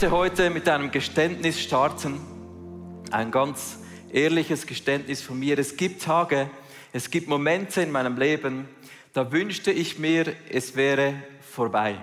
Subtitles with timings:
[0.00, 2.20] möchte heute mit einem Geständnis starten.
[3.10, 3.80] Ein ganz
[4.12, 5.58] ehrliches Geständnis von mir.
[5.58, 6.48] Es gibt Tage,
[6.92, 8.68] es gibt Momente in meinem Leben,
[9.12, 11.96] da wünschte ich mir, es wäre vorbei.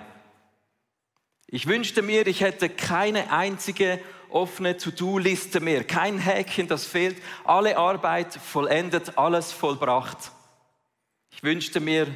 [1.46, 7.78] Ich wünschte mir, ich hätte keine einzige offene To-Do-Liste mehr, kein Häkchen, das fehlt, alle
[7.78, 10.32] Arbeit vollendet, alles vollbracht.
[11.30, 12.14] Ich wünschte mir,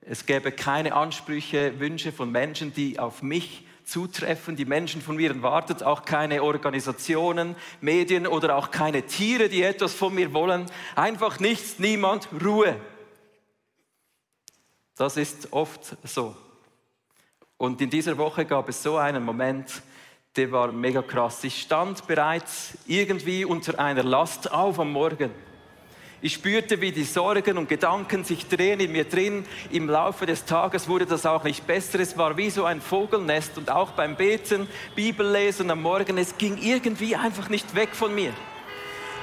[0.00, 4.56] es gäbe keine Ansprüche, Wünsche von Menschen, die auf mich zutreffen.
[4.56, 9.94] Die Menschen von mir erwartet auch keine Organisationen, Medien oder auch keine Tiere, die etwas
[9.94, 10.66] von mir wollen.
[10.94, 12.76] Einfach nichts, niemand, Ruhe.
[14.96, 16.36] Das ist oft so.
[17.56, 19.82] Und in dieser Woche gab es so einen Moment,
[20.36, 21.44] der war mega krass.
[21.44, 25.30] Ich stand bereits irgendwie unter einer Last auf am Morgen.
[26.24, 29.44] Ich spürte, wie die Sorgen und Gedanken sich drehen in mir drin.
[29.72, 31.98] Im Laufe des Tages wurde das auch nicht besser.
[31.98, 36.58] Es war wie so ein Vogelnest und auch beim Beten, Bibellesen am Morgen, es ging
[36.58, 38.32] irgendwie einfach nicht weg von mir.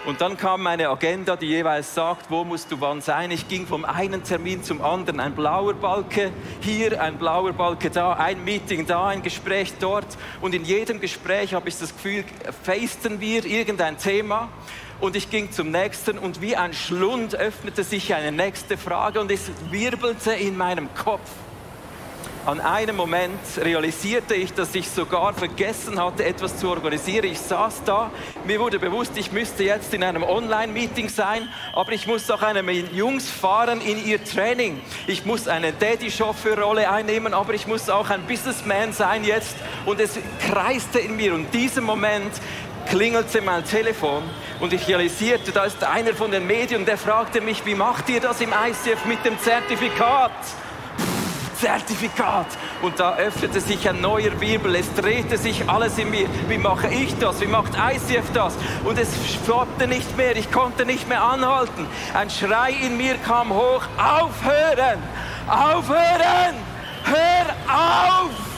[0.06, 3.32] Und dann kam meine Agenda, die jeweils sagt, wo musst du wann sein.
[3.32, 5.22] Ich ging vom einen Termin zum anderen.
[5.22, 10.18] Ein blauer Balke hier, ein blauer Balke da, ein Meeting da, ein Gespräch dort.
[10.42, 12.26] Und in jedem Gespräch habe ich das Gefühl,
[12.64, 14.50] fasten wir irgendein Thema.
[15.02, 19.32] Und ich ging zum nächsten und wie ein Schlund öffnete sich eine nächste Frage und
[19.32, 21.30] es wirbelte in meinem Kopf.
[22.46, 27.26] An einem Moment realisierte ich, dass ich sogar vergessen hatte, etwas zu organisieren.
[27.26, 28.12] Ich saß da,
[28.46, 32.62] mir wurde bewusst, ich müsste jetzt in einem Online-Meeting sein, aber ich muss auch eine
[32.72, 34.82] Jungs fahren in ihr Training.
[35.06, 39.56] Ich muss eine Daddy-Chauffeur-Rolle einnehmen, aber ich muss auch ein Businessman sein jetzt.
[39.86, 41.34] Und es kreiste in mir.
[41.34, 42.32] Und in diesem Moment
[42.90, 44.24] klingelte mein Telefon
[44.60, 48.20] und ich realisierte, da ist einer von den Medien, der fragte mich, wie macht ihr
[48.20, 50.32] das im ICF mit dem Zertifikat?
[51.60, 52.48] Zertifikat.
[52.82, 56.28] Und da öffnete sich ein neuer Wirbel, es drehte sich alles in mir.
[56.48, 57.42] Wie mache ich das?
[57.42, 58.56] Wie macht ICF das?
[58.84, 61.86] Und es stoppte nicht mehr, ich konnte nicht mehr anhalten.
[62.14, 65.00] Ein Schrei in mir kam hoch, aufhören,
[65.48, 66.56] aufhören,
[67.04, 68.49] hör auf!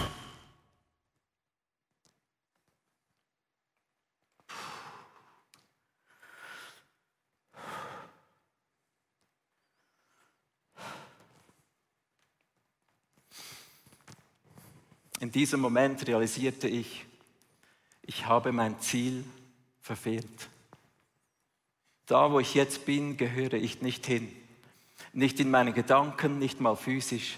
[15.22, 17.06] In diesem Moment realisierte ich,
[18.02, 19.24] ich habe mein Ziel
[19.80, 20.50] verfehlt.
[22.08, 24.36] Da, wo ich jetzt bin, gehöre ich nicht hin.
[25.14, 27.38] Nicht in meinen Gedanken, nicht mal physisch.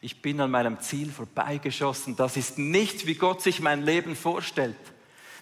[0.00, 2.14] Ich bin an meinem Ziel vorbeigeschossen.
[2.14, 4.76] Das ist nicht, wie Gott sich mein Leben vorstellt.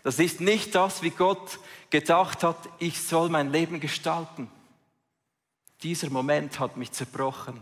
[0.03, 1.59] Das ist nicht das, wie Gott
[1.91, 4.51] gedacht hat, ich soll mein Leben gestalten.
[5.83, 7.61] Dieser Moment hat mich zerbrochen.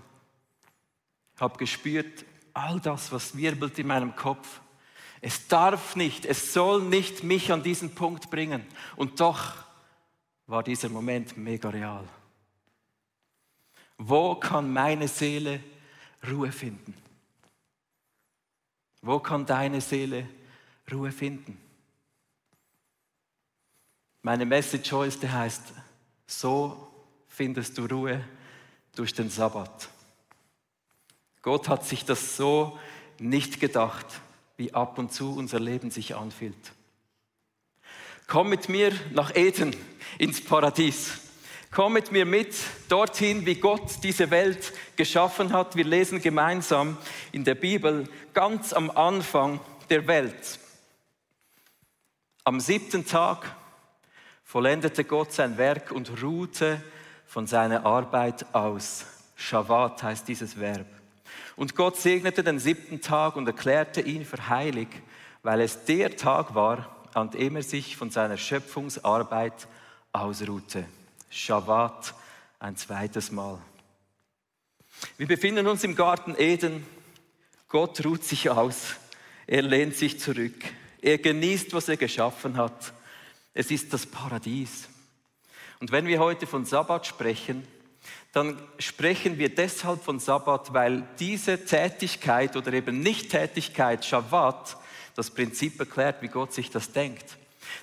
[1.34, 2.24] Ich habe gespürt,
[2.62, 4.60] all das, was wirbelt in meinem Kopf.
[5.20, 8.64] Es darf nicht, es soll nicht mich an diesen Punkt bringen.
[8.96, 9.54] Und doch
[10.46, 12.06] war dieser Moment mega real.
[13.98, 15.62] Wo kann meine Seele
[16.28, 16.94] Ruhe finden?
[19.02, 20.26] Wo kann deine Seele
[20.90, 21.60] Ruhe finden?
[24.22, 25.72] Meine Message heute heißt,
[26.26, 26.92] so
[27.28, 28.22] findest du Ruhe
[28.94, 29.88] durch den Sabbat.
[31.42, 32.78] Gott hat sich das so
[33.18, 34.06] nicht gedacht,
[34.56, 36.72] wie ab und zu unser Leben sich anfühlt.
[38.26, 39.74] Komm mit mir nach Eden,
[40.18, 41.18] ins Paradies.
[41.72, 42.54] Komm mit mir mit
[42.88, 45.76] dorthin, wie Gott diese Welt geschaffen hat.
[45.76, 46.98] Wir lesen gemeinsam
[47.32, 50.58] in der Bibel ganz am Anfang der Welt.
[52.44, 53.56] Am siebten Tag
[54.44, 56.82] vollendete Gott sein Werk und ruhte
[57.26, 59.06] von seiner Arbeit aus.
[59.36, 60.99] Shabbat heißt dieses Verb.
[61.56, 64.88] Und Gott segnete den siebten Tag und erklärte ihn für heilig,
[65.42, 69.68] weil es der Tag war, an dem er sich von seiner Schöpfungsarbeit
[70.12, 70.84] ausruhte.
[71.28, 72.14] Shabbat
[72.58, 73.58] ein zweites Mal.
[75.16, 76.86] Wir befinden uns im Garten Eden.
[77.68, 78.96] Gott ruht sich aus.
[79.46, 80.64] Er lehnt sich zurück.
[81.00, 82.92] Er genießt, was er geschaffen hat.
[83.54, 84.88] Es ist das Paradies.
[85.80, 87.66] Und wenn wir heute von Sabbat sprechen,
[88.32, 94.76] dann sprechen wir deshalb von Sabbat, weil diese Tätigkeit oder eben Nicht-Tätigkeit, Shabbat,
[95.16, 97.36] das Prinzip erklärt, wie Gott sich das denkt.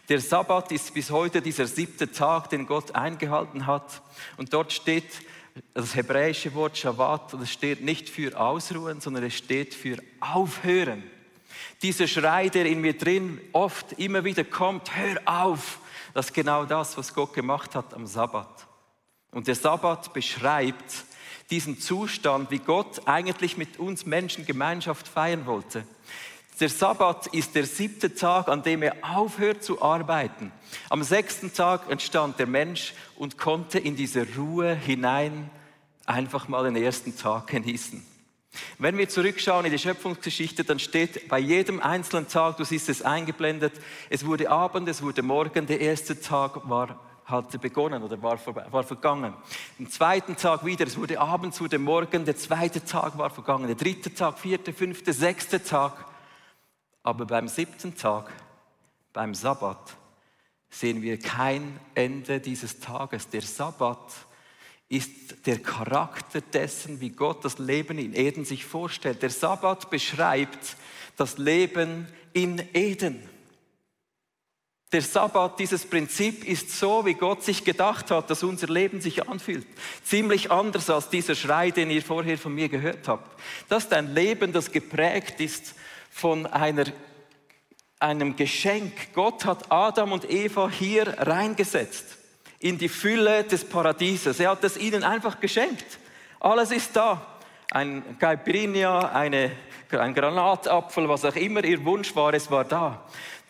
[0.09, 4.01] Der Sabbat ist bis heute dieser siebte Tag, den Gott eingehalten hat.
[4.37, 5.21] Und dort steht
[5.73, 11.03] das hebräische Wort Shabbat, und es steht nicht für Ausruhen, sondern es steht für Aufhören.
[11.81, 15.79] Dieser Schrei, der in mir drin oft immer wieder kommt, hör auf,
[16.13, 18.66] das ist genau das, was Gott gemacht hat am Sabbat.
[19.31, 21.05] Und der Sabbat beschreibt
[21.49, 25.85] diesen Zustand, wie Gott eigentlich mit uns Menschen Gemeinschaft feiern wollte.
[26.59, 30.51] Der Sabbat ist der siebte Tag, an dem er aufhört zu arbeiten.
[30.89, 35.51] Am sechsten Tag entstand der Mensch und konnte in diese Ruhe hinein
[36.07, 38.03] einfach mal den ersten Tag genießen.
[38.79, 43.03] Wenn wir zurückschauen in die Schöpfungsgeschichte, dann steht bei jedem einzelnen Tag, du siehst es
[43.03, 43.73] eingeblendet,
[44.09, 48.39] es wurde Abend, es wurde Morgen, der erste Tag war hatte begonnen oder war,
[48.71, 49.33] war vergangen.
[49.77, 53.67] Am zweiten Tag wieder, es wurde Abend, es wurde Morgen, der zweite Tag war vergangen,
[53.67, 56.05] der dritte Tag, vierte, fünfte, sechste Tag.
[57.03, 58.31] Aber beim siebten Tag,
[59.11, 59.97] beim Sabbat,
[60.69, 63.29] sehen wir kein Ende dieses Tages.
[63.29, 64.13] Der Sabbat
[64.87, 69.21] ist der Charakter dessen, wie Gott das Leben in Eden sich vorstellt.
[69.21, 70.77] Der Sabbat beschreibt
[71.17, 73.21] das Leben in Eden.
[74.93, 79.27] Der Sabbat, dieses Prinzip ist so, wie Gott sich gedacht hat, dass unser Leben sich
[79.27, 79.67] anfühlt.
[80.05, 83.37] Ziemlich anders als dieser Schrei, den ihr vorher von mir gehört habt.
[83.67, 85.75] Das ist ein Leben, das geprägt ist
[86.09, 86.85] von einer,
[87.99, 89.13] einem Geschenk.
[89.13, 92.17] Gott hat Adam und Eva hier reingesetzt
[92.59, 94.39] in die Fülle des Paradieses.
[94.39, 95.99] Er hat es ihnen einfach geschenkt.
[96.39, 97.21] Alles ist da.
[97.71, 99.51] Ein Caipirinha, eine,
[99.91, 103.03] ein Granatapfel, was auch immer ihr Wunsch war, es war da.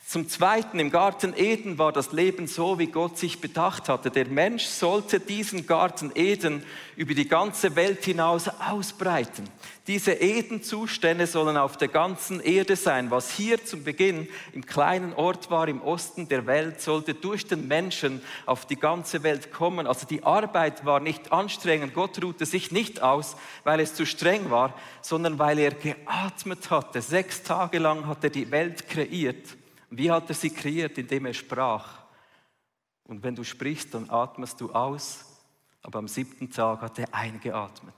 [0.10, 4.10] Zum Zweiten, im Garten Eden war das Leben so, wie Gott sich bedacht hatte.
[4.10, 6.64] Der Mensch sollte diesen Garten Eden
[6.96, 9.50] über die ganze Welt hinaus ausbreiten.
[9.86, 13.12] Diese Eden-Zustände sollen auf der ganzen Erde sein.
[13.12, 17.68] Was hier zum Beginn im kleinen Ort war, im Osten der Welt, sollte durch den
[17.68, 19.88] Menschen auf die ganze Welt kommen.
[19.88, 21.94] Also die Arbeit war nicht anstrengend.
[21.94, 27.02] Gott ruhte sich nicht aus, weil es zu streng war, sondern weil er geatmet hatte.
[27.02, 29.58] Sechs Tage lang hat er die Welt kreiert.
[29.90, 30.98] Wie hat er sie kreiert?
[30.98, 32.04] Indem er sprach.
[33.06, 35.26] Und wenn du sprichst, dann atmest du aus.
[35.82, 37.96] Aber am siebten Tag hat er eingeatmet.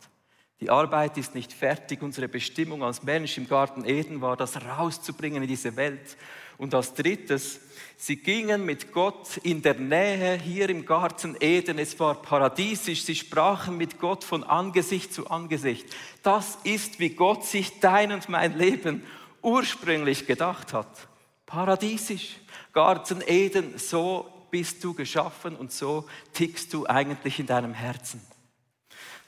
[0.61, 2.01] Die Arbeit ist nicht fertig.
[2.01, 6.17] Unsere Bestimmung als Mensch im Garten Eden war, das rauszubringen in diese Welt.
[6.57, 7.61] Und als drittes,
[7.95, 11.79] sie gingen mit Gott in der Nähe hier im Garten Eden.
[11.79, 13.05] Es war paradiesisch.
[13.05, 15.87] Sie sprachen mit Gott von Angesicht zu Angesicht.
[16.21, 19.05] Das ist, wie Gott sich dein und mein Leben
[19.41, 21.08] ursprünglich gedacht hat.
[21.49, 22.35] Paradiesisch.
[22.73, 28.21] Garten Eden, so bist du geschaffen und so tickst du eigentlich in deinem Herzen.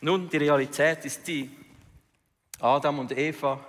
[0.02, 1.50] Nun, die Realität ist die,
[2.60, 3.60] Adam und Eva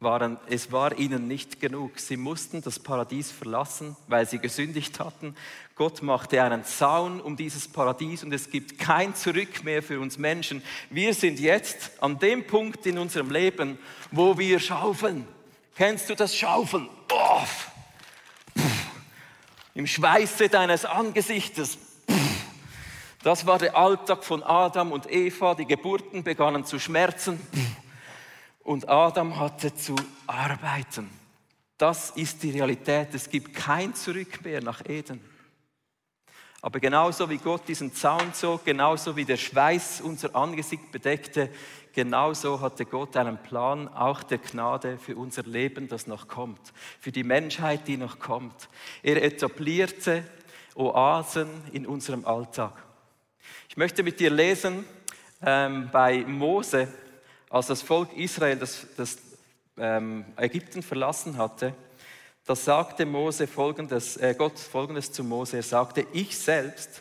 [0.00, 1.98] waren, es war ihnen nicht genug.
[1.98, 5.34] Sie mussten das Paradies verlassen, weil sie gesündigt hatten.
[5.76, 10.18] Gott machte einen Zaun um dieses Paradies und es gibt kein Zurück mehr für uns
[10.18, 10.62] Menschen.
[10.90, 13.78] Wir sind jetzt an dem Punkt in unserem Leben,
[14.10, 15.26] wo wir schaufeln.
[15.76, 16.88] Kennst du das Schaufeln?
[17.12, 17.40] Oh.
[19.74, 21.78] Im Schweiße deines Angesichtes.
[23.22, 25.54] Das war der Alltag von Adam und Eva.
[25.54, 27.40] Die Geburten begannen zu schmerzen
[28.62, 29.96] und Adam hatte zu
[30.26, 31.10] arbeiten.
[31.76, 33.14] Das ist die Realität.
[33.14, 35.20] Es gibt kein Zurück mehr nach Eden.
[36.62, 41.48] Aber genauso wie Gott diesen Zaun zog, genauso wie der Schweiß unser Angesicht bedeckte,
[41.94, 46.60] genauso hatte Gott einen Plan auch der Gnade für unser Leben, das noch kommt,
[47.00, 48.68] für die Menschheit, die noch kommt.
[49.02, 50.22] Er etablierte
[50.74, 52.74] Oasen in unserem Alltag.
[53.68, 54.84] Ich möchte mit dir lesen
[55.42, 56.88] ähm, bei Mose,
[57.48, 59.18] als das Volk Israel das, das
[59.78, 61.74] ähm, Ägypten verlassen hatte.
[62.50, 65.58] Da sagte Mose folgendes, äh, Gott folgendes zu Mose.
[65.58, 67.00] Er sagte, ich selbst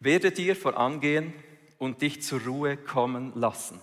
[0.00, 1.32] werde dir vorangehen
[1.78, 3.80] und dich zur Ruhe kommen lassen.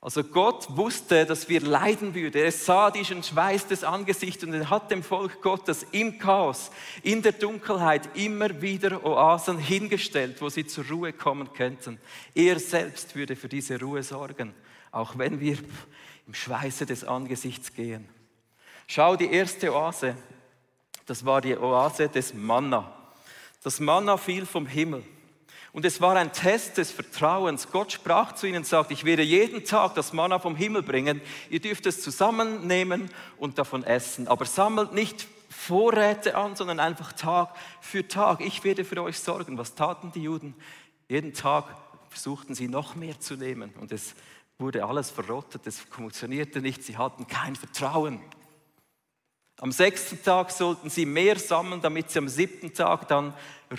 [0.00, 2.42] Also Gott wusste, dass wir leiden würden.
[2.42, 6.72] Er sah diesen Schweiß des Angesichts und er hat dem Volk Gottes im Chaos,
[7.04, 12.00] in der Dunkelheit immer wieder Oasen hingestellt, wo sie zur Ruhe kommen könnten.
[12.34, 14.54] Er selbst würde für diese Ruhe sorgen,
[14.90, 15.56] auch wenn wir
[16.26, 18.08] im Schweiße des Angesichts gehen.
[18.92, 20.16] Schau, die erste Oase,
[21.06, 22.92] das war die Oase des Manna.
[23.62, 25.04] Das Manna fiel vom Himmel.
[25.70, 27.70] Und es war ein Test des Vertrauens.
[27.70, 31.20] Gott sprach zu ihnen und sagte, ich werde jeden Tag das Manna vom Himmel bringen.
[31.50, 34.26] Ihr dürft es zusammennehmen und davon essen.
[34.26, 38.40] Aber sammelt nicht Vorräte an, sondern einfach Tag für Tag.
[38.40, 39.56] Ich werde für euch sorgen.
[39.56, 40.56] Was taten die Juden?
[41.08, 41.66] Jeden Tag
[42.08, 43.72] versuchten sie noch mehr zu nehmen.
[43.80, 44.16] Und es
[44.58, 45.64] wurde alles verrottet.
[45.68, 46.82] Es funktionierte nicht.
[46.82, 48.20] Sie hatten kein Vertrauen.
[49.60, 53.34] Am sechsten Tag sollten sie mehr sammeln, damit sie am siebten Tag dann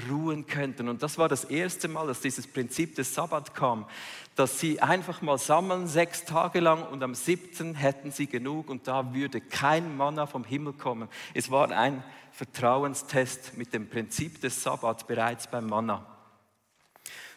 [0.08, 0.88] ruhen könnten.
[0.88, 3.88] Und das war das erste Mal, dass dieses Prinzip des Sabbat kam,
[4.36, 8.88] dass sie einfach mal sammeln, sechs Tage lang und am siebten hätten sie genug und
[8.88, 11.10] da würde kein Manna vom Himmel kommen.
[11.34, 16.06] Es war ein Vertrauenstest mit dem Prinzip des Sabbat bereits beim Manna.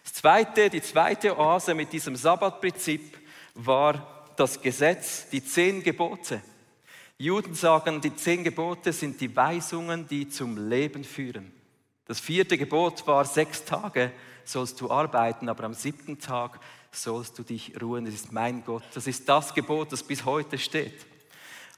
[0.02, 3.18] Das zweite, die zweite Oase mit diesem Sabbatprinzip
[3.54, 6.42] war das Gesetz, die zehn Gebote.
[7.24, 11.52] Juden sagen, die zehn Gebote sind die Weisungen, die zum Leben führen.
[12.04, 14.12] Das vierte Gebot war, sechs Tage
[14.44, 16.60] sollst du arbeiten, aber am siebten Tag
[16.92, 18.04] sollst du dich ruhen.
[18.04, 18.82] Das ist mein Gott.
[18.92, 21.06] Das ist das Gebot, das bis heute steht.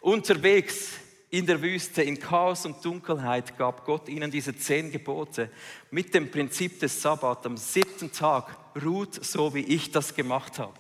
[0.01, 0.95] Unterwegs
[1.31, 5.49] in der Wüste, in Chaos und Dunkelheit, gab Gott ihnen diese zehn Gebote
[5.93, 7.47] mit dem Prinzip des Sabbat.
[7.47, 10.75] Am siebten Tag ruht so, wie ich das gemacht habe.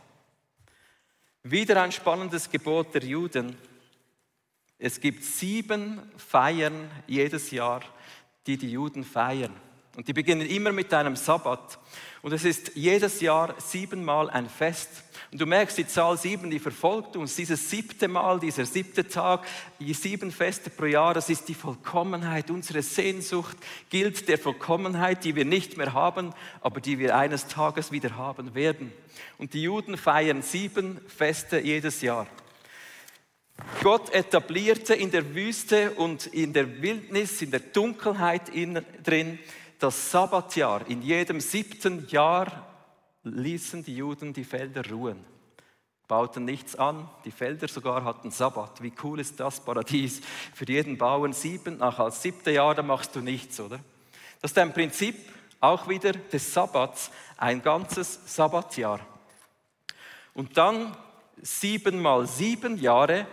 [1.44, 3.56] Wieder ein spannendes Gebot der Juden.
[4.78, 7.80] Es gibt sieben Feiern jedes Jahr,
[8.46, 9.54] die die Juden feiern.
[9.96, 11.78] Und die beginnen immer mit einem Sabbat.
[12.20, 14.90] Und es ist jedes Jahr siebenmal ein Fest.
[15.32, 17.34] Und du merkst, die Zahl sieben, die verfolgt uns.
[17.34, 19.46] Dieses siebte Mal, dieser siebte Tag,
[19.80, 22.50] die sieben Feste pro Jahr, das ist die Vollkommenheit.
[22.50, 23.56] Unsere Sehnsucht
[23.88, 28.54] gilt der Vollkommenheit, die wir nicht mehr haben, aber die wir eines Tages wieder haben
[28.54, 28.92] werden.
[29.38, 32.26] Und die Juden feiern sieben Feste jedes Jahr.
[33.82, 38.50] Gott etablierte in der Wüste und in der Wildnis, in der Dunkelheit
[39.04, 39.38] drin,
[39.78, 40.88] das Sabbatjahr.
[40.88, 42.66] In jedem siebten Jahr
[43.22, 45.24] ließen die Juden die Felder ruhen,
[46.06, 48.82] bauten nichts an, die Felder sogar hatten Sabbat.
[48.82, 50.20] Wie cool ist das Paradies?
[50.54, 53.80] Für jeden Bauern sieben, nach als siebte Jahr, da machst du nichts, oder?
[54.40, 55.16] Das ist ein Prinzip
[55.60, 59.00] auch wieder des Sabbats, ein ganzes Sabbatjahr.
[60.34, 60.96] Und dann
[61.40, 63.26] sieben mal sieben Jahre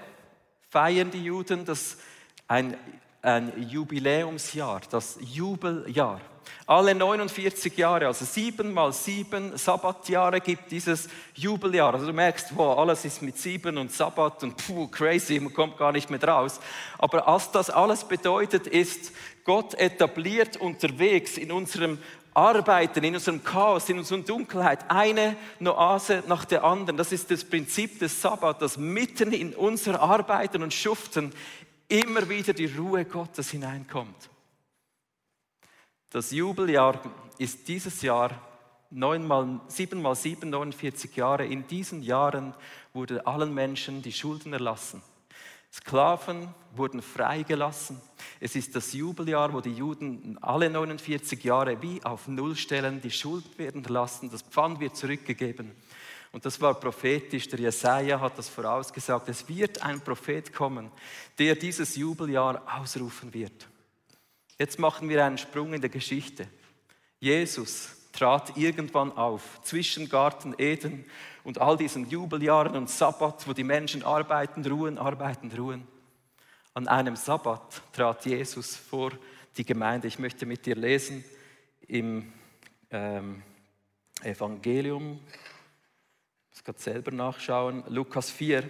[0.74, 1.98] feiern die Juden das
[2.48, 2.75] ein,
[3.22, 6.20] ein Jubiläumsjahr, das Jubeljahr.
[6.65, 11.94] Alle 49 Jahre, also sieben mal sieben Sabbatjahre gibt dieses Jubeljahr.
[11.94, 15.77] Also du merkst, wow, alles ist mit sieben und Sabbat und puh, crazy, man kommt
[15.77, 16.60] gar nicht mehr raus.
[16.98, 19.12] Aber was das alles bedeutet, ist,
[19.44, 22.00] Gott etabliert unterwegs in unserem
[22.33, 26.97] Arbeiten, in unserem Chaos, in unserer Dunkelheit, eine Noase nach der anderen.
[26.97, 31.33] Das ist das Prinzip des Sabbat, dass mitten in unser Arbeiten und Schuften
[31.87, 34.29] immer wieder die Ruhe Gottes hineinkommt.
[36.09, 36.99] Das Jubeljahr
[37.37, 38.31] ist dieses Jahr
[38.89, 41.45] neunmal, sieben mal sieben, 49 Jahre.
[41.45, 42.53] In diesen Jahren
[42.93, 45.01] wurde allen Menschen die Schulden erlassen.
[45.74, 48.00] Sklaven wurden freigelassen.
[48.39, 53.10] Es ist das Jubeljahr, wo die Juden alle 49 Jahre wie auf Null stellen, die
[53.10, 55.72] Schuld werden erlassen, das Pfand wird zurückgegeben.
[56.32, 57.48] Und das war prophetisch.
[57.48, 59.30] Der Jesaja hat das vorausgesagt.
[59.30, 60.92] Es wird ein Prophet kommen,
[61.38, 63.68] der dieses Jubeljahr ausrufen wird.
[64.60, 66.48] Jetzt machen wir einen Sprung in der Geschichte.
[67.20, 71.06] Jesus trat irgendwann auf zwischen Garten Eden
[71.43, 75.88] und all diesen Jubeljahren und Sabbat, wo die Menschen arbeiten, ruhen, arbeiten, ruhen.
[76.73, 79.12] An einem Sabbat trat Jesus vor
[79.57, 80.07] die Gemeinde.
[80.07, 81.23] Ich möchte mit dir lesen
[81.88, 82.31] im
[82.89, 83.43] ähm,
[84.23, 85.19] Evangelium.
[86.50, 87.83] Ich muss gerade selber nachschauen.
[87.88, 88.67] Lukas 4.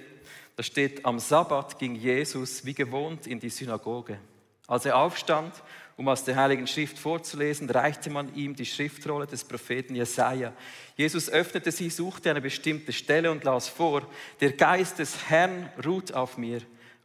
[0.56, 4.20] Da steht, am Sabbat ging Jesus wie gewohnt in die Synagoge.
[4.68, 5.54] Als er aufstand,
[5.96, 10.54] um aus der Heiligen Schrift vorzulesen, reichte man ihm die Schriftrolle des Propheten Jesaja.
[10.98, 14.08] Jesus öffnete sie, suchte eine bestimmte Stelle und las vor:
[14.42, 16.62] Der Geist des Herrn ruht auf mir,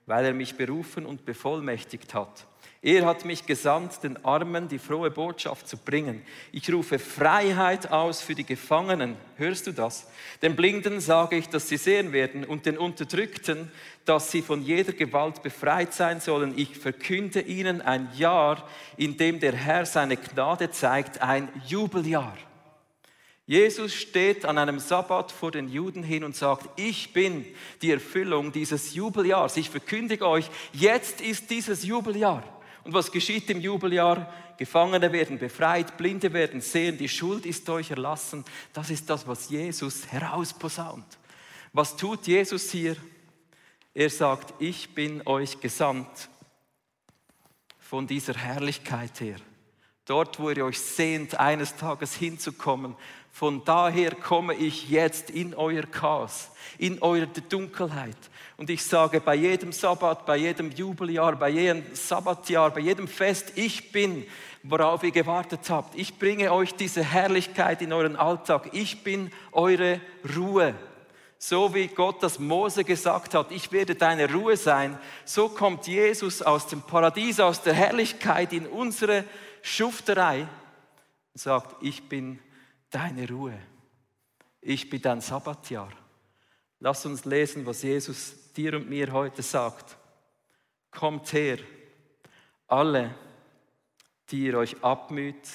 [0.07, 2.48] weil er mich berufen und bevollmächtigt hat
[2.80, 6.23] er hat mich gesandt, den Armen die frohe Botschaft zu bringen.
[6.52, 9.16] Ich rufe Freiheit aus für die Gefangenen.
[9.37, 10.06] Hörst du das?
[10.42, 13.73] Den Blinden sage ich, dass sie sehen werden und den Unterdrückten,
[14.04, 16.56] dass sie von jeder Gewalt befreit sein sollen.
[16.56, 22.37] Ich verkünde ihnen ein Jahr, in dem der Herr seine Gnade zeigt, ein Jubeljahr.
[23.44, 27.44] Jesus steht an einem Sabbat vor den Juden hin und sagt, ich bin
[27.82, 29.56] die Erfüllung dieses Jubeljahrs.
[29.56, 32.44] Ich verkündige euch, jetzt ist dieses Jubeljahr.
[32.85, 34.32] Und was geschieht im Jubeljahr?
[34.56, 38.44] Gefangene werden befreit, Blinde werden sehen, die Schuld ist euch erlassen.
[38.73, 41.06] Das ist das, was Jesus herausposaunt.
[41.73, 42.97] Was tut Jesus hier?
[43.94, 46.28] Er sagt, ich bin euch gesandt
[47.78, 49.37] von dieser Herrlichkeit her.
[50.04, 52.97] Dort, wo ihr euch sehnt, eines Tages hinzukommen,
[53.38, 58.16] von daher komme ich jetzt in euer Chaos, in eure Dunkelheit.
[58.57, 63.52] Und ich sage bei jedem Sabbat, bei jedem Jubeljahr, bei jedem Sabbatjahr, bei jedem Fest,
[63.54, 64.26] ich bin,
[64.64, 65.95] worauf ihr gewartet habt.
[65.95, 68.71] Ich bringe euch diese Herrlichkeit in euren Alltag.
[68.73, 70.00] Ich bin eure
[70.37, 70.75] Ruhe.
[71.38, 76.42] So wie Gott das Mose gesagt hat, ich werde deine Ruhe sein, so kommt Jesus
[76.42, 79.23] aus dem Paradies, aus der Herrlichkeit in unsere
[79.62, 82.40] Schufterei und sagt, ich bin
[82.90, 83.59] deine Ruhe.
[84.61, 85.92] Ich bin dein Sabbatjahr.
[86.80, 89.97] Lass uns lesen, was Jesus dir und mir heute sagt.
[90.90, 91.59] Kommt her,
[92.66, 93.14] alle,
[94.30, 95.49] die ihr euch abmüht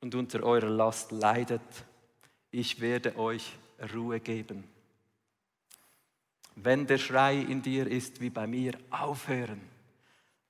[0.00, 1.62] und unter eurer Last leidet,
[2.50, 3.52] ich werde euch
[3.94, 4.64] Ruhe geben.
[6.56, 9.60] wenn der Schrei in dir ist wie bei mir, aufhören.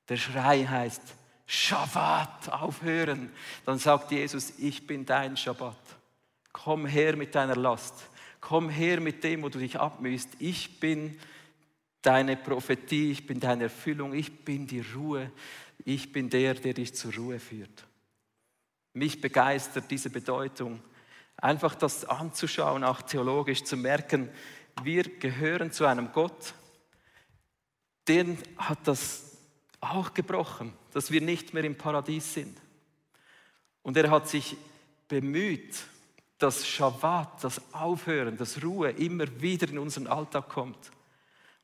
[0.09, 1.03] Der Schrei heißt
[1.47, 3.33] Schabbat, aufhören.
[3.65, 5.77] Dann sagt Jesus, ich bin dein Schabbat.
[6.65, 8.09] Komm her mit deiner Last.
[8.41, 10.31] Komm her mit dem, wo du dich abmühst.
[10.39, 11.19] Ich bin
[12.01, 15.31] deine Prophetie, ich bin deine Erfüllung, ich bin die Ruhe.
[15.85, 17.85] Ich bin der, der dich zur Ruhe führt.
[18.95, 20.81] Mich begeistert diese Bedeutung.
[21.37, 24.31] Einfach das anzuschauen, auch theologisch zu merken,
[24.83, 26.55] wir gehören zu einem Gott,
[28.09, 29.37] den hat das
[29.83, 32.57] auch gebrochen, dass wir nicht mehr im Paradies sind.
[33.83, 34.57] Und er hat sich
[35.07, 35.77] bemüht,
[36.39, 40.91] dass Shabbat, das Aufhören, das Ruhe immer wieder in unseren Alltag kommt.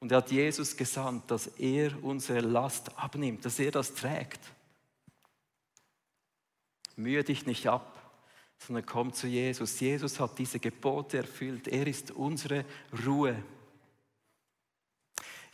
[0.00, 4.40] Und er hat Jesus gesandt, dass er unsere Last abnimmt, dass er das trägt.
[6.96, 8.12] Mühe dich nicht ab,
[8.58, 9.78] sondern komm zu Jesus.
[9.80, 11.68] Jesus hat diese Gebote erfüllt.
[11.68, 12.64] Er ist unsere
[13.06, 13.42] Ruhe.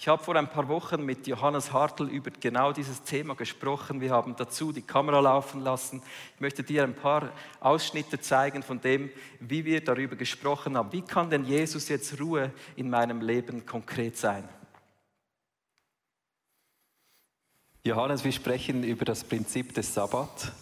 [0.00, 4.00] Ich habe vor ein paar Wochen mit Johannes Hartl über genau dieses Thema gesprochen.
[4.00, 6.00] Wir haben dazu die Kamera laufen lassen.
[6.37, 10.93] Ich möchte dir ein paar Ausschnitte zeigen von dem, wie wir darüber gesprochen haben.
[10.93, 14.49] Wie kann denn Jesus jetzt Ruhe in meinem Leben konkret sein?
[17.83, 20.52] Johannes, wir sprechen über das Prinzip des Sabbat.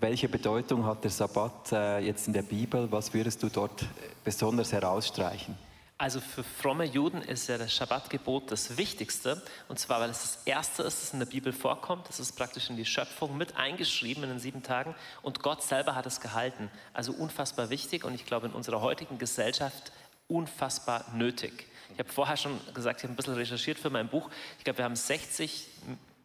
[0.00, 2.90] Welche Bedeutung hat der Sabbat äh, jetzt in der Bibel?
[2.90, 3.84] Was würdest du dort
[4.24, 5.69] besonders herausstreichen?
[6.00, 9.42] Also für fromme Juden ist ja das Schabbatgebot das Wichtigste.
[9.68, 12.08] Und zwar, weil es das Erste ist, das in der Bibel vorkommt.
[12.08, 14.94] Das ist praktisch in die Schöpfung mit eingeschrieben in den sieben Tagen.
[15.20, 16.70] Und Gott selber hat es gehalten.
[16.94, 19.92] Also unfassbar wichtig und ich glaube in unserer heutigen Gesellschaft
[20.26, 21.66] unfassbar nötig.
[21.92, 24.30] Ich habe vorher schon gesagt, ich habe ein bisschen recherchiert für mein Buch.
[24.56, 25.66] Ich glaube, wir haben 60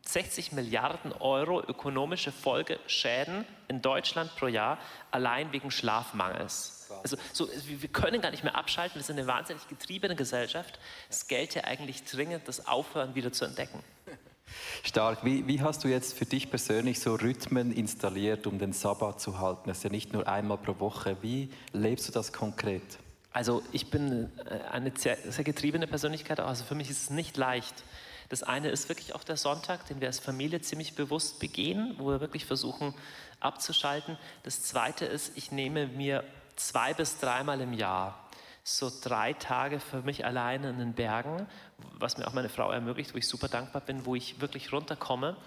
[0.07, 4.77] 60 Milliarden Euro ökonomische Folgeschäden in Deutschland pro Jahr
[5.11, 6.74] allein wegen Schlafmangels.
[7.03, 10.79] Also so, wir können gar nicht mehr abschalten, wir sind eine wahnsinnig getriebene Gesellschaft.
[11.09, 13.79] Es gelte ja eigentlich dringend, das Aufhören wieder zu entdecken.
[14.83, 15.25] Stark.
[15.25, 19.39] Wie, wie, hast du jetzt für dich persönlich so Rhythmen installiert, um den Sabbat zu
[19.39, 19.63] halten?
[19.67, 21.17] Das ist ja nicht nur einmal pro Woche.
[21.21, 22.83] Wie lebst du das konkret?
[23.31, 27.35] Also ich bin äh, eine sehr, sehr getriebene Persönlichkeit, also für mich ist es nicht
[27.35, 27.83] leicht,
[28.29, 32.07] das eine ist wirklich auch der Sonntag, den wir als Familie ziemlich bewusst begehen, wo
[32.07, 32.93] wir wirklich versuchen
[33.39, 34.17] abzuschalten.
[34.43, 36.23] Das zweite ist, ich nehme mir
[36.55, 38.19] zwei bis dreimal im Jahr.
[38.63, 41.47] So drei Tage für mich alleine in den Bergen,
[41.99, 45.37] was mir auch meine Frau ermöglicht, wo ich super dankbar bin, wo ich wirklich runterkomme.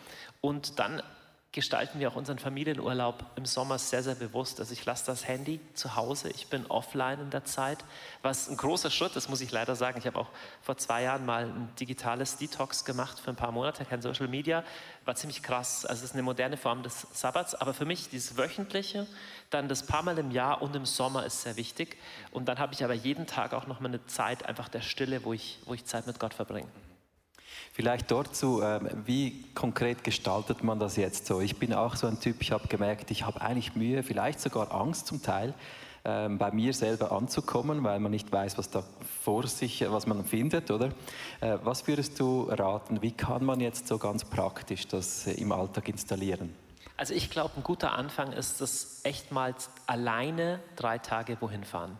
[0.41, 1.03] Und dann
[1.53, 4.61] gestalten wir auch unseren Familienurlaub im Sommer sehr, sehr bewusst.
[4.61, 7.79] Also ich lasse das Handy zu Hause, ich bin offline in der Zeit,
[8.21, 9.99] was ein großer Schritt ist, muss ich leider sagen.
[9.99, 10.29] Ich habe auch
[10.61, 14.63] vor zwei Jahren mal ein digitales Detox gemacht für ein paar Monate, kein Social Media,
[15.07, 15.87] war ziemlich krass.
[15.87, 19.07] Also es ist eine moderne Form des Sabbats, aber für mich dieses wöchentliche,
[19.49, 21.97] dann das paar Mal im Jahr und im Sommer ist sehr wichtig.
[22.31, 25.25] Und dann habe ich aber jeden Tag auch noch mal eine Zeit einfach der Stille,
[25.25, 26.69] wo ich, wo ich Zeit mit Gott verbringe.
[27.73, 31.41] Vielleicht dazu, ähm, wie konkret gestaltet man das jetzt so?
[31.41, 34.73] Ich bin auch so ein Typ, ich habe gemerkt, ich habe eigentlich Mühe, vielleicht sogar
[34.73, 35.55] Angst zum Teil,
[36.05, 38.83] ähm, bei mir selber anzukommen, weil man nicht weiß, was da
[39.23, 40.87] vor sich, was man findet, oder?
[41.41, 43.03] Äh, was würdest du raten?
[43.03, 46.55] Wie kann man jetzt so ganz praktisch das im Alltag installieren?
[46.97, 49.55] Also ich glaube, ein guter Anfang ist das echt mal
[49.87, 51.97] alleine drei Tage wohin fahren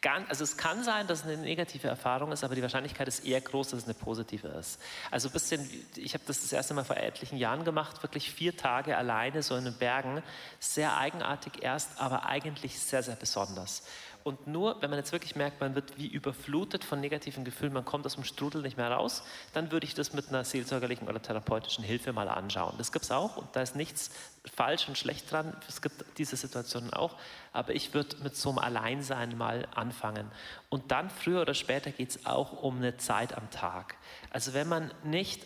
[0.00, 3.24] ganz, also es kann sein, dass es eine negative Erfahrung ist, aber die Wahrscheinlichkeit ist
[3.24, 4.80] eher groß, dass es eine positive ist.
[5.10, 8.56] Also ein bisschen, ich habe das das erste Mal vor etlichen Jahren gemacht, wirklich vier
[8.56, 10.22] Tage alleine so in den Bergen,
[10.60, 13.82] sehr eigenartig erst, aber eigentlich sehr, sehr besonders.
[14.24, 17.84] Und nur, wenn man jetzt wirklich merkt, man wird wie überflutet von negativen Gefühlen, man
[17.84, 19.22] kommt aus dem Strudel nicht mehr raus,
[19.54, 22.74] dann würde ich das mit einer seelsorgerlichen oder therapeutischen Hilfe mal anschauen.
[22.78, 24.10] Das gibt es auch und da ist nichts
[24.54, 25.56] falsch und schlecht dran.
[25.68, 27.16] Es gibt diese Situationen auch,
[27.52, 30.30] aber ich würde mit so einem Alleinsein mal anfangen.
[30.68, 33.96] Und dann früher oder später geht es auch um eine Zeit am Tag.
[34.30, 35.42] Also wenn man nicht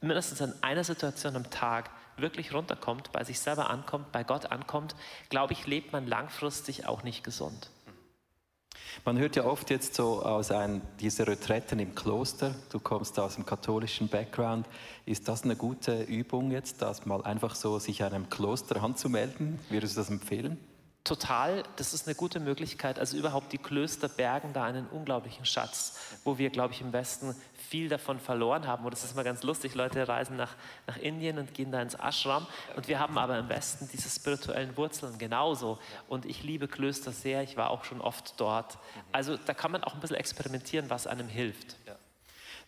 [0.00, 4.94] mindestens in einer Situation am Tag wirklich runterkommt, bei sich selber ankommt, bei Gott ankommt,
[5.28, 7.70] glaube ich, lebt man langfristig auch nicht gesund.
[9.04, 13.36] Man hört ja oft jetzt so aus ein, diese Retretten im Kloster, du kommst aus
[13.36, 14.66] dem katholischen Background,
[15.04, 19.58] ist das eine gute Übung jetzt, das mal einfach so sich einem Kloster anzumelden?
[19.70, 20.58] Würdest du das empfehlen?
[21.06, 22.98] Total, das ist eine gute Möglichkeit.
[22.98, 27.36] Also überhaupt die Klöster bergen da einen unglaublichen Schatz, wo wir, glaube ich, im Westen
[27.70, 28.84] viel davon verloren haben.
[28.84, 30.56] Und das ist mal ganz lustig, Leute reisen nach,
[30.88, 32.44] nach Indien und gehen da ins Ashram.
[32.74, 35.78] Und wir haben aber im Westen diese spirituellen Wurzeln genauso.
[36.08, 38.76] Und ich liebe Klöster sehr, ich war auch schon oft dort.
[39.12, 41.76] Also da kann man auch ein bisschen experimentieren, was einem hilft.
[41.86, 41.94] Ja.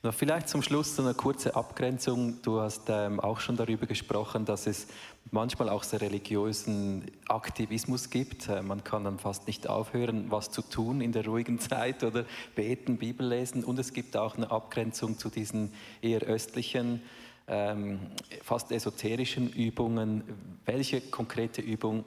[0.04, 2.40] Noch vielleicht zum Schluss so eine kurze Abgrenzung.
[2.42, 4.86] Du hast ähm, auch schon darüber gesprochen, dass es
[5.32, 8.48] manchmal auch sehr religiösen Aktivismus gibt.
[8.48, 12.26] Äh, man kann dann fast nicht aufhören, was zu tun in der ruhigen Zeit oder
[12.54, 13.64] beten, Bibel lesen.
[13.64, 17.02] Und es gibt auch eine Abgrenzung zu diesen eher östlichen,
[17.48, 17.98] ähm,
[18.44, 20.22] fast esoterischen Übungen.
[20.64, 22.04] Welche konkrete Übung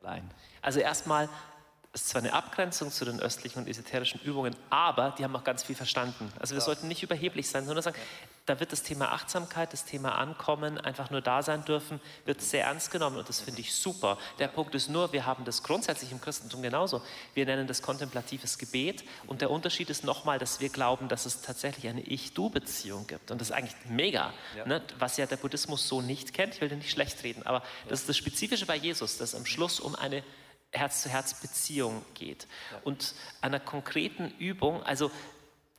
[0.00, 0.30] allein?
[0.62, 1.28] Also erstmal
[1.94, 5.62] ist zwar eine Abgrenzung zu den östlichen und esoterischen Übungen, aber die haben auch ganz
[5.62, 6.32] viel verstanden.
[6.38, 6.64] Also wir ja.
[6.64, 7.98] sollten nicht überheblich sein, sondern sagen,
[8.46, 12.64] da wird das Thema Achtsamkeit, das Thema Ankommen, einfach nur da sein dürfen, wird sehr
[12.64, 14.16] ernst genommen und das finde ich super.
[14.38, 17.02] Der Punkt ist nur, wir haben das grundsätzlich im Christentum genauso.
[17.34, 21.42] Wir nennen das kontemplatives Gebet und der Unterschied ist nochmal, dass wir glauben, dass es
[21.42, 24.66] tatsächlich eine Ich-Du-Beziehung gibt und das ist eigentlich mega, ja.
[24.66, 24.82] Ne?
[24.98, 26.54] was ja der Buddhismus so nicht kennt.
[26.54, 29.44] Ich will den nicht schlecht reden, aber das ist das Spezifische bei Jesus, dass am
[29.44, 30.24] Schluss um eine
[30.72, 32.46] Herz-zu-Herz-Beziehung geht.
[32.70, 32.78] Ja.
[32.84, 35.10] Und einer konkreten Übung, also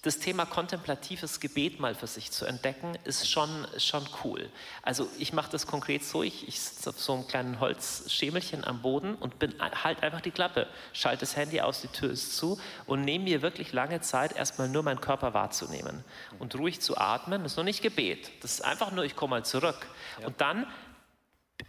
[0.04, 4.50] das Thema kontemplatives Gebet mal für sich zu entdecken, ist schon, schon cool.
[4.82, 8.82] Also ich mache das konkret so, ich, ich sitze auf so einem kleinen Holzschemelchen am
[8.82, 12.60] Boden und bin halt einfach die Klappe, schalte das Handy aus, die Tür ist zu
[12.86, 16.04] und nehme mir wirklich lange Zeit, erstmal nur meinen Körper wahrzunehmen
[16.38, 17.42] und ruhig zu atmen.
[17.42, 19.88] Das ist noch nicht Gebet, das ist einfach nur, ich komme mal zurück.
[20.20, 20.28] Ja.
[20.28, 20.68] Und dann,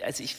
[0.02, 0.34] also ich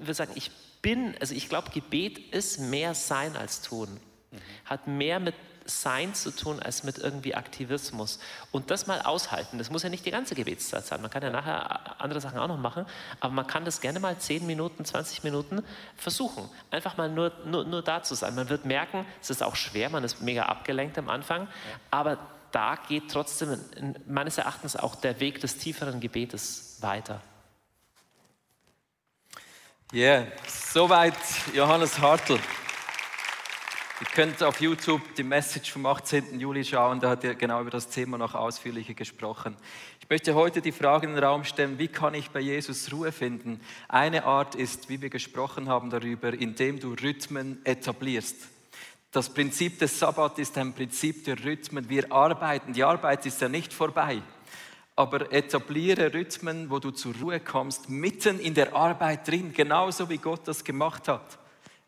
[0.00, 0.50] würde sagen, ich
[0.86, 3.88] bin, also ich glaube, Gebet ist mehr Sein als Tun.
[4.30, 4.38] Mhm.
[4.66, 8.20] Hat mehr mit Sein zu tun als mit irgendwie Aktivismus.
[8.52, 11.02] Und das mal aushalten, das muss ja nicht die ganze Gebetszeit sein.
[11.02, 12.86] Man kann ja nachher andere Sachen auch noch machen,
[13.18, 15.64] aber man kann das gerne mal 10 Minuten, 20 Minuten
[15.96, 16.48] versuchen.
[16.70, 18.36] Einfach mal nur, nur, nur da zu sein.
[18.36, 21.48] Man wird merken, es ist auch schwer, man ist mega abgelenkt am Anfang,
[21.90, 22.16] aber
[22.52, 23.58] da geht trotzdem
[24.06, 27.20] meines Erachtens auch der Weg des tieferen Gebetes weiter.
[29.96, 30.26] Yeah.
[30.46, 31.16] soweit
[31.54, 32.34] Johannes Hartl.
[32.34, 36.38] Ihr könnt auf YouTube die Message vom 18.
[36.38, 39.56] Juli schauen, da hat er genau über das Thema noch ausführlicher gesprochen.
[40.02, 43.10] Ich möchte heute die Frage in den Raum stellen, wie kann ich bei Jesus Ruhe
[43.10, 43.58] finden?
[43.88, 48.36] Eine Art ist, wie wir gesprochen haben darüber, indem du Rhythmen etablierst.
[49.12, 51.88] Das Prinzip des Sabbat ist ein Prinzip der Rhythmen.
[51.88, 54.20] Wir arbeiten, die Arbeit ist ja nicht vorbei
[54.96, 60.16] aber etabliere Rhythmen, wo du zur Ruhe kommst, mitten in der Arbeit drin, genauso wie
[60.16, 61.38] Gott das gemacht hat.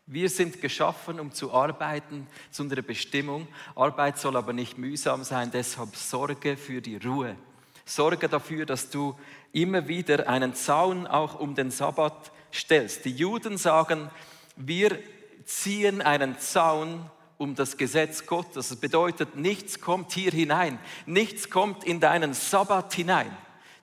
[0.05, 3.47] Wir sind geschaffen, um zu arbeiten, zu unserer Bestimmung.
[3.75, 7.35] Arbeit soll aber nicht mühsam sein, deshalb sorge für die Ruhe.
[7.83, 9.15] Sorge dafür, dass du
[9.51, 13.05] immer wieder einen Zaun auch um den Sabbat stellst.
[13.05, 14.09] Die Juden sagen,
[14.55, 14.99] wir
[15.45, 18.69] ziehen einen Zaun um das Gesetz Gottes.
[18.69, 23.35] Das bedeutet, nichts kommt hier hinein, nichts kommt in deinen Sabbat hinein.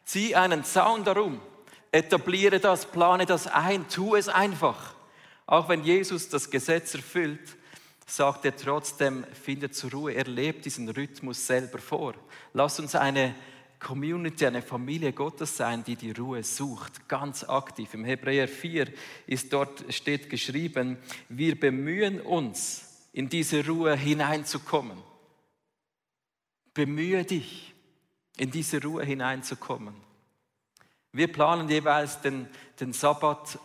[0.04, 1.40] Zieh einen Zaun darum,
[1.90, 4.94] etabliere das, plane das ein, tu es einfach.
[5.46, 7.56] Auch wenn Jesus das Gesetz erfüllt,
[8.06, 12.14] sagt er trotzdem, findet zur Ruhe, er lebt diesen Rhythmus selber vor.
[12.52, 13.34] Lass uns eine
[13.78, 17.94] Community, eine Familie Gottes sein, die die Ruhe sucht, ganz aktiv.
[17.94, 18.88] Im Hebräer 4
[19.26, 22.85] ist dort steht geschrieben, wir bemühen uns,
[23.16, 24.98] in diese Ruhe hineinzukommen.
[26.74, 27.74] Bemühe dich,
[28.36, 29.94] in diese Ruhe hineinzukommen.
[31.12, 32.46] Wir planen jeweils den,
[32.78, 33.58] den Sabbat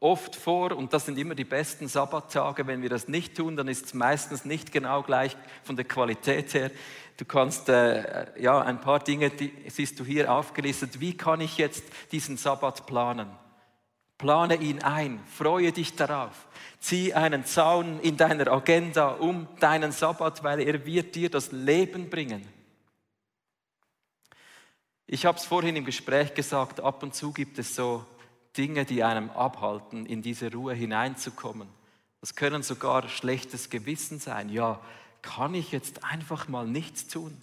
[0.00, 2.66] oft vor und das sind immer die besten Sabbattage.
[2.66, 6.52] Wenn wir das nicht tun, dann ist es meistens nicht genau gleich von der Qualität
[6.54, 6.72] her.
[7.16, 10.98] Du kannst, äh, ja, ein paar Dinge, die siehst du hier aufgelistet.
[10.98, 13.30] Wie kann ich jetzt diesen Sabbat planen?
[14.18, 16.46] Plane ihn ein, freue dich darauf.
[16.80, 22.08] Zieh einen Zaun in deiner Agenda um deinen Sabbat, weil er wird dir das Leben
[22.08, 22.46] bringen.
[25.06, 28.04] Ich habe es vorhin im Gespräch gesagt, ab und zu gibt es so
[28.56, 31.68] Dinge, die einem abhalten, in diese Ruhe hineinzukommen.
[32.20, 34.48] Das können sogar schlechtes Gewissen sein.
[34.48, 34.80] Ja,
[35.22, 37.36] kann ich jetzt einfach mal nichts tun?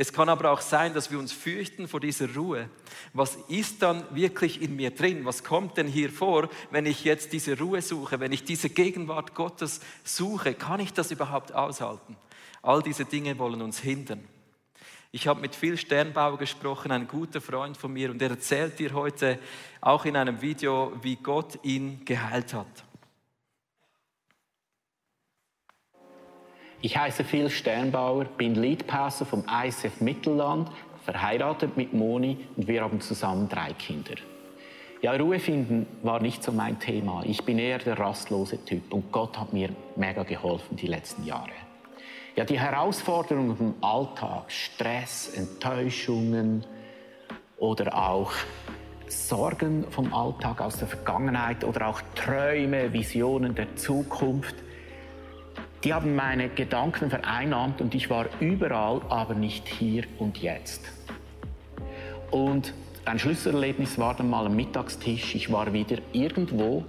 [0.00, 2.70] Es kann aber auch sein, dass wir uns fürchten vor dieser Ruhe.
[3.14, 5.24] Was ist dann wirklich in mir drin?
[5.24, 9.34] Was kommt denn hier vor, wenn ich jetzt diese Ruhe suche, wenn ich diese Gegenwart
[9.34, 10.54] Gottes suche?
[10.54, 12.16] Kann ich das überhaupt aushalten?
[12.62, 14.22] All diese Dinge wollen uns hindern.
[15.10, 18.92] Ich habe mit Phil Sternbauer gesprochen, ein guter Freund von mir, und er erzählt dir
[18.92, 19.40] heute
[19.80, 22.87] auch in einem Video, wie Gott ihn geheilt hat.
[26.80, 30.70] Ich heiße Phil Sternbauer, bin Leadpasser vom ISF Mittelland,
[31.04, 34.14] verheiratet mit Moni und wir haben zusammen drei Kinder.
[35.02, 37.24] Ja, Ruhe finden war nicht so mein Thema.
[37.24, 41.50] Ich bin eher der rastlose Typ und Gott hat mir mega geholfen die letzten Jahre.
[42.36, 46.64] Ja, die Herausforderungen im Alltag, Stress, Enttäuschungen
[47.56, 48.30] oder auch
[49.08, 54.54] Sorgen vom Alltag aus der Vergangenheit oder auch Träume, Visionen der Zukunft–
[55.88, 60.82] die haben meine Gedanken vereinnahmt und ich war überall, aber nicht hier und jetzt.
[62.30, 62.74] Und
[63.06, 65.34] ein Schlüsselerlebnis war dann mal am Mittagstisch.
[65.34, 66.84] Ich war wieder irgendwo,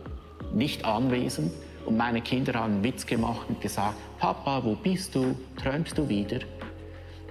[0.54, 1.54] nicht anwesend
[1.86, 5.34] und meine Kinder haben einen Witz gemacht und gesagt, Papa, wo bist du?
[5.64, 6.40] Träumst du wieder?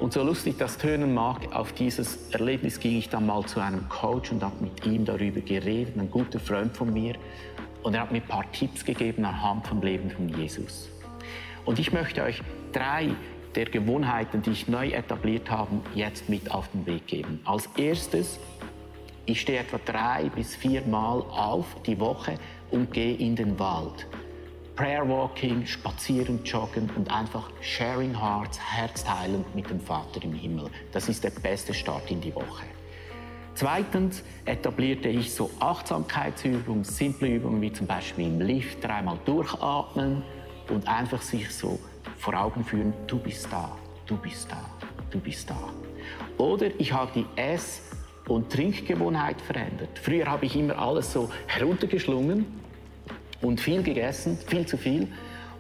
[0.01, 3.87] Und so lustig das tönen mag, auf dieses Erlebnis ging ich dann mal zu einem
[3.91, 7.17] Coach und habe mit ihm darüber geredet, ein guter Freund von mir.
[7.83, 10.89] Und er hat mir ein paar Tipps gegeben anhand vom Leben von Jesus.
[11.69, 12.41] Und ich möchte euch
[12.73, 13.11] drei
[13.55, 17.41] der Gewohnheiten, die ich neu etabliert habe, jetzt mit auf den Weg geben.
[17.45, 18.41] Als erstes,
[19.27, 22.37] ich stehe etwa drei bis vier Mal auf die Woche
[22.71, 24.07] und gehe in den Wald.
[24.77, 30.71] Prayer Walking, Spazieren, Joggen und einfach Sharing Hearts, Herzteilend mit dem Vater im Himmel.
[30.93, 32.65] Das ist der beste Start in die Woche.
[33.53, 40.23] Zweitens etablierte ich so Achtsamkeitsübungen, simple Übungen wie zum Beispiel im Lift dreimal durchatmen
[40.71, 41.79] und einfach sich so
[42.19, 43.77] vor Augen führen, du bist da,
[44.07, 44.65] du bist da,
[45.11, 45.59] du bist da.
[46.37, 47.83] Oder ich habe die Ess-
[48.27, 49.99] und Trinkgewohnheit verändert.
[50.01, 52.47] Früher habe ich immer alles so heruntergeschlungen
[53.41, 55.09] und viel gegessen, viel zu viel.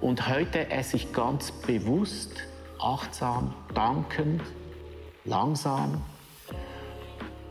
[0.00, 2.42] Und heute esse ich ganz bewusst,
[2.80, 4.42] achtsam, dankend,
[5.24, 6.02] langsam.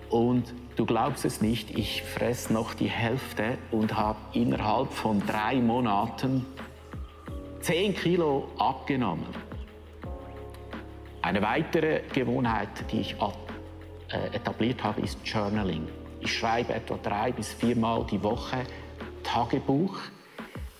[0.10, 5.56] Und du glaubst es nicht, ich fresse noch die Hälfte und habe innerhalb von drei
[5.56, 6.46] Monaten
[7.68, 9.28] 10 Kilo abgenommen.
[11.22, 15.86] Eine weitere Gewohnheit, die ich äh, etabliert habe, ist Journaling.
[16.22, 18.64] Ich schreibe etwa drei bis viermal die Woche
[19.22, 20.00] Tagebuch.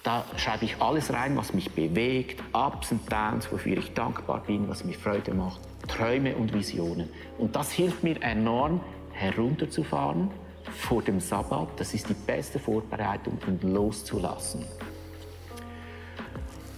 [0.02, 4.70] Da schreibe ich alles rein, was mich bewegt, Ups und Downs, wofür ich dankbar bin,
[4.70, 7.10] was mir Freude macht, Träume und Visionen.
[7.38, 8.80] Und das hilft mir enorm,
[9.12, 10.32] herunterzufahren
[10.72, 11.68] vor dem Sabbat.
[11.76, 14.64] Das ist die beste Vorbereitung, um loszulassen.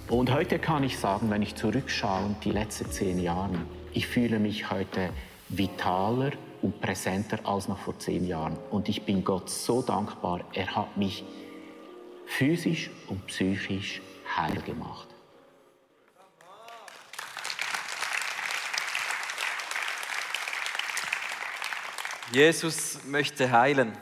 [0.09, 3.61] Und heute kann ich sagen, wenn ich zurückschaue, die letzten zehn Jahre,
[3.93, 5.13] ich fühle mich heute
[5.49, 6.31] vitaler
[6.63, 8.57] und präsenter als noch vor zehn Jahren.
[8.71, 11.23] Und ich bin Gott so dankbar, er hat mich
[12.25, 14.01] physisch und psychisch
[14.35, 15.07] heil gemacht.
[22.31, 23.95] Jesus möchte heilen.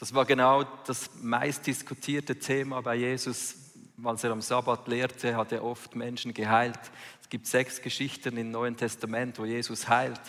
[0.00, 3.59] Das war genau das meistdiskutierte Thema bei Jesus.
[4.02, 6.78] Als er am Sabbat lehrte, hat er oft Menschen geheilt.
[7.20, 10.20] Es gibt sechs Geschichten im Neuen Testament, wo Jesus heilt.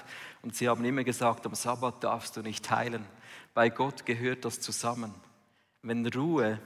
[0.42, 3.06] Und sie haben immer gesagt, am Sabbat darfst du nicht heilen.
[3.54, 5.14] Bei Gott gehört das zusammen.
[5.82, 6.60] Wenn Ruhe,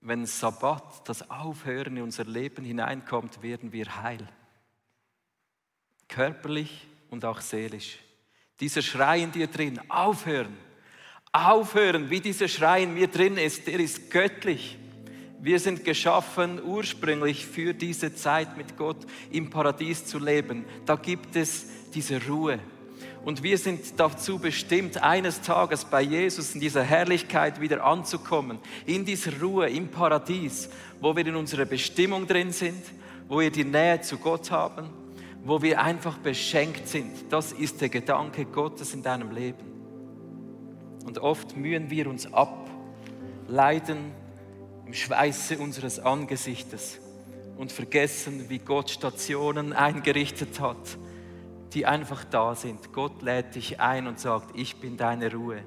[0.00, 4.26] wenn Sabbat, das Aufhören in unser Leben hineinkommt, werden wir heil.
[6.08, 7.98] Körperlich und auch seelisch.
[8.60, 10.56] Dieser Schrei in dir drin, aufhören,
[11.32, 14.78] aufhören, wie dieser Schrei in mir drin ist, der ist göttlich.
[15.42, 18.98] Wir sind geschaffen ursprünglich für diese Zeit mit Gott
[19.32, 20.64] im Paradies zu leben.
[20.86, 22.60] Da gibt es diese Ruhe.
[23.24, 29.04] Und wir sind dazu bestimmt, eines Tages bei Jesus in dieser Herrlichkeit wieder anzukommen, in
[29.04, 30.68] dieser Ruhe, im Paradies,
[31.00, 32.84] wo wir in unserer Bestimmung drin sind,
[33.26, 34.90] wo wir die Nähe zu Gott haben,
[35.42, 37.32] wo wir einfach beschenkt sind.
[37.32, 39.72] Das ist der Gedanke Gottes in deinem Leben.
[41.04, 42.70] Und oft mühen wir uns ab,
[43.48, 44.21] leiden
[44.86, 46.98] im Schweiße unseres Angesichtes
[47.56, 50.98] und vergessen, wie Gott Stationen eingerichtet hat,
[51.72, 52.92] die einfach da sind.
[52.92, 55.62] Gott lädt dich ein und sagt, ich bin deine Ruhe.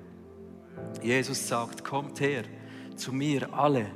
[1.02, 2.44] Jesus sagt, kommt her
[2.96, 3.88] zu mir alle,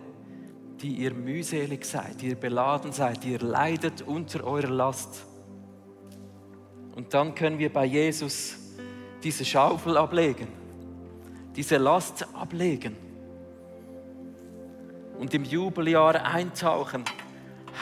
[0.82, 5.25] die ihr mühselig seid, die ihr beladen seid, die ihr leidet unter eurer Last.
[6.95, 8.58] Und dann können wir bei Jesus
[9.23, 10.47] diese Schaufel ablegen,
[11.55, 13.08] diese Last ablegen
[15.19, 17.03] und im Jubeljahr eintauchen,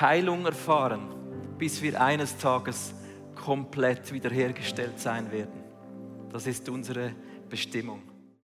[0.02, 1.13] Heilung erfahren,
[1.58, 2.95] bis wir eines Tages
[3.36, 5.63] komplett wiederhergestellt sein werden.
[6.32, 7.13] Das ist unsere
[7.47, 8.02] Bestimmung.